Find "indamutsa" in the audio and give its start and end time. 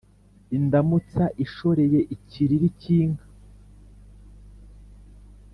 0.57-1.23